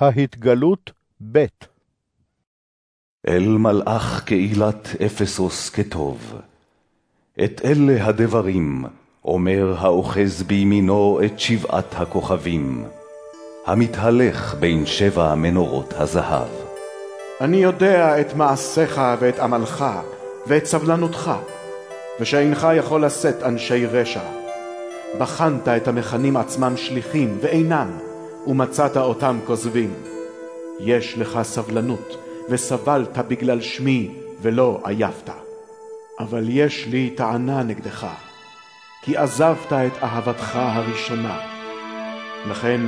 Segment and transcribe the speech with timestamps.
[0.00, 0.90] ההתגלות
[1.32, 1.44] ב'
[3.28, 6.34] אל מלאך קהילת אפסוס כתוב.
[7.44, 8.84] את אלה הדברים
[9.24, 12.84] אומר האוחז בימינו את שבעת הכוכבים,
[13.66, 16.48] המתהלך בין שבע מנורות הזהב.
[17.40, 19.84] אני יודע את מעשיך ואת עמלך
[20.46, 21.30] ואת סבלנותך,
[22.20, 24.24] ושאינך יכול לשאת אנשי רשע.
[25.18, 28.09] בחנת את המכנים עצמם שליחים ואינם,
[28.46, 29.94] ומצאת אותם כוזבים.
[30.80, 32.16] יש לך סבלנות,
[32.48, 34.10] וסבלת בגלל שמי,
[34.42, 35.30] ולא עייפת.
[36.20, 38.06] אבל יש לי טענה נגדך,
[39.02, 41.38] כי עזבת את אהבתך הראשונה.
[42.50, 42.80] לכן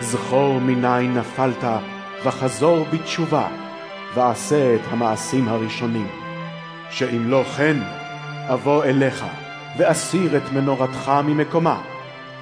[0.00, 1.64] זכור מניין נפלת,
[2.24, 3.48] וחזור בתשובה,
[4.14, 6.08] ועשה את המעשים הראשונים.
[6.90, 7.76] שאם לא כן,
[8.52, 9.24] אבוא אליך,
[9.78, 11.82] ואסיר את מנורתך ממקומה,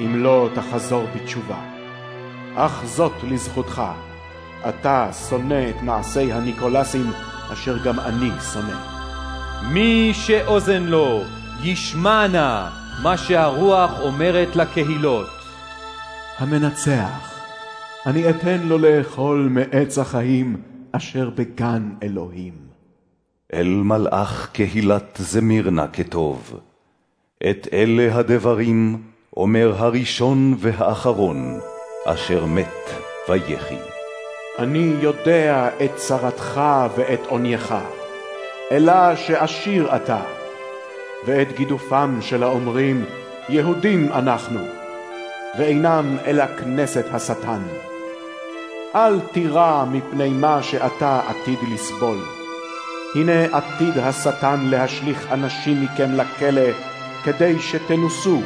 [0.01, 1.72] אם לא תחזור בתשובה.
[2.55, 3.83] אך זאת לזכותך,
[4.69, 7.11] אתה שונא את מעשי הניקולסים,
[7.53, 8.77] אשר גם אני שונא.
[9.73, 11.23] מי שאוזן לו,
[11.63, 12.69] ישמע נא
[13.03, 15.29] מה שהרוח אומרת לקהילות.
[16.39, 17.41] המנצח,
[18.07, 20.57] אני אתן לו לאכול מעץ החיים
[20.93, 22.55] אשר בגן אלוהים.
[23.55, 26.61] אל מלאך קהילת זמירנה כתוב.
[27.51, 29.03] את אלה הדברים
[29.37, 31.61] אומר הראשון והאחרון,
[32.07, 32.91] אשר מת
[33.29, 33.79] ויחי.
[34.59, 36.61] אני יודע את צרתך
[36.97, 37.75] ואת עונייך,
[38.71, 40.21] אלא שעשיר אתה,
[41.27, 43.05] ואת גידופם של האומרים,
[43.49, 44.61] יהודים אנחנו,
[45.59, 47.63] ואינם אלא כנסת השטן.
[48.95, 52.19] אל תירא מפני מה שאתה עתיד לסבול.
[53.15, 56.71] הנה עתיד השטן להשליך אנשים מכם לכלא,
[57.25, 58.43] כדי שתנוסו,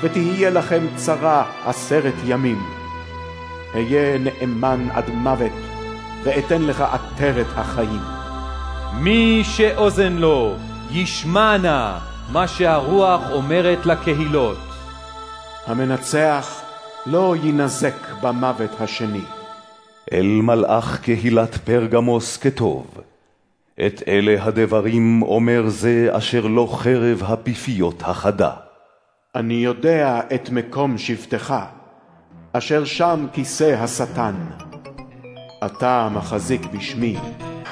[0.00, 2.81] ותהיה לכם צרה עשרת ימים.
[3.74, 5.52] היה נאמן עד מוות,
[6.24, 8.00] ואתן לך עטרת החיים.
[9.00, 10.54] מי שאוזן לו,
[10.90, 11.98] ישמע נא
[12.32, 14.58] מה שהרוח אומרת לקהילות.
[15.66, 16.62] המנצח
[17.06, 19.24] לא יינזק במוות השני.
[20.12, 22.86] אל מלאך קהילת פרגמוס כתוב.
[23.86, 28.52] את אלה הדברים אומר זה אשר לא חרב הפיפיות החדה.
[29.34, 31.54] אני יודע את מקום שבטך,
[32.54, 34.34] אשר שם כיסא השטן.
[35.66, 37.16] אתה מחזיק בשמי,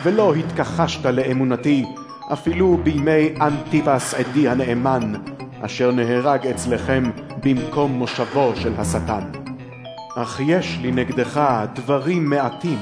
[0.02, 1.84] ולא התכחשת לאמונתי,
[2.32, 5.12] אפילו בימי אנטיפס עדי הנאמן,
[5.60, 7.02] אשר נהרג אצלכם
[7.44, 9.24] במקום מושבו של השטן.
[10.16, 11.40] אך יש לי נגדך
[11.74, 12.78] דברים מעטים.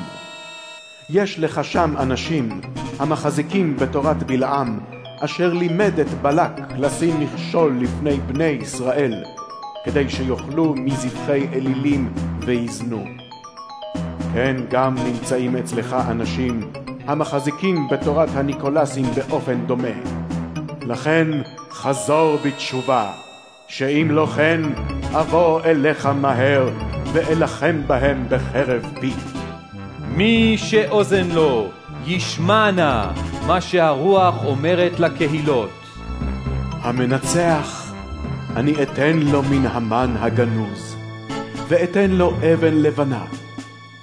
[1.11, 2.61] יש לך שם אנשים
[2.99, 4.79] המחזיקים בתורת בלעם,
[5.25, 9.25] אשר לימד את בלק לשים מכשול לפני בני ישראל,
[9.85, 13.05] כדי שיאכלו מזבחי אלילים ויזנו.
[14.35, 16.61] כן, גם נמצאים אצלך אנשים
[17.07, 19.99] המחזיקים בתורת הניקולסים באופן דומה.
[20.83, 21.29] לכן
[21.71, 23.11] חזור בתשובה,
[23.69, 24.61] שאם לא כן,
[25.13, 26.69] אבוא אליך מהר,
[27.13, 29.13] ואלחם בהם בחרב פי.
[30.09, 31.69] מי שאוזן לו,
[32.07, 33.11] ישמע נא
[33.47, 35.71] מה שהרוח אומרת לקהילות.
[36.83, 37.78] המנצח,
[38.57, 40.97] אני אתן לו מן המן הגנוז,
[41.69, 43.27] ואתן לו אבן לבנה,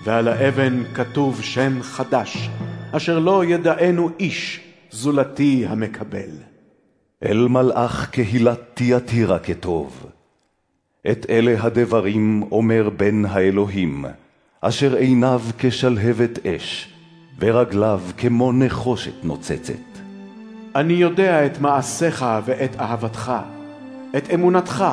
[0.04, 2.50] ועל האבן כתוב שם חדש,
[2.92, 4.60] אשר לא ידענו איש
[4.92, 6.30] זולתי המקבל.
[7.26, 10.06] אל מלאך קהילת תיאטירה כתוב.
[11.12, 14.06] את אלה הדברים אומר בן האלוהים,
[14.62, 16.94] אשר עיניו כשלהבת אש,
[17.40, 19.74] ורגליו כמו נחושת נוצצת.
[20.76, 23.32] אני יודע את מעשיך ואת אהבתך,
[24.18, 24.86] את אמונתך,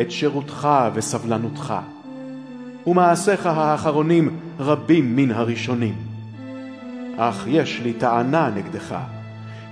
[0.00, 1.74] את שירותך וסבלנותך.
[2.86, 5.94] ומעשיך האחרונים רבים מן הראשונים.
[7.16, 8.96] אך יש לי טענה נגדך,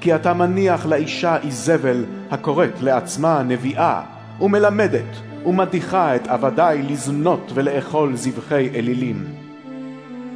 [0.01, 4.03] כי אתה מניח לאישה איזבל הקוראת לעצמה נביאה,
[4.41, 9.25] ומלמדת ומדיחה את עבדי לזנות ולאכול זבחי אלילים.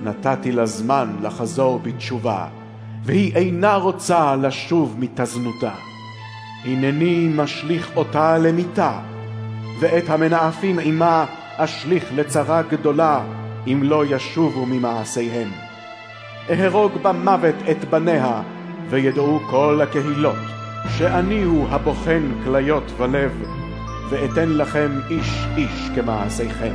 [0.03, 2.47] נתתי לה זמן לחזור בתשובה,
[3.05, 5.92] והיא אינה רוצה לשוב מתזנותה.
[6.65, 8.99] הנני משליך אותה למיתה,
[9.81, 11.25] ואת המנאפים עמה
[11.57, 13.21] אשליך לצרה גדולה,
[13.67, 15.49] אם לא ישובו ממעשיהם.
[16.51, 18.43] אהרוג במוות את בניה,
[18.91, 20.37] וידעו כל הקהילות,
[20.99, 23.33] שאני הוא הבוחן כליות ולב,
[24.11, 26.75] ואתן לכם איש איש כמעשיכם.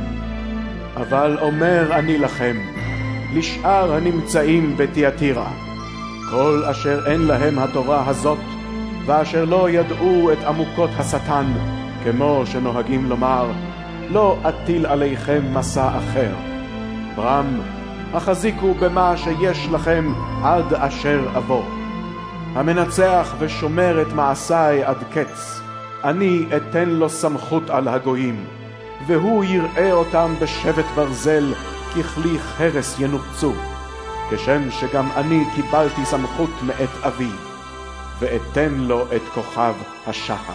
[0.96, 2.56] אבל אומר אני לכם,
[3.34, 5.50] לשאר הנמצאים בתיאטירה,
[6.30, 8.38] כל אשר אין להם התורה הזאת,
[9.08, 11.46] ואשר לא ידעו את עמוקות השטן,
[12.04, 13.50] כמו שנוהגים לומר,
[14.10, 16.34] לא אטיל עליכם מסע אחר.
[17.16, 17.60] ברם,
[18.14, 20.12] החזיקו במה שיש לכם
[20.42, 21.62] עד אשר אבוא.
[22.54, 25.60] המנצח ושומר את מעשיי עד קץ,
[26.04, 28.44] אני אתן לו סמכות על הגויים,
[29.06, 31.54] והוא יראה אותם בשבט ברזל,
[31.90, 33.52] ככלי חרס ינופצו,
[34.30, 37.47] כשם שגם אני קיבלתי סמכות מאת אבי,
[38.18, 39.74] ואתן לו את כוכב
[40.06, 40.52] השחר.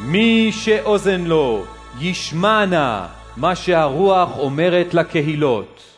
[0.00, 1.64] מי שאוזן לו,
[2.00, 5.91] ישמע נא מה שהרוח אומרת לקהילות.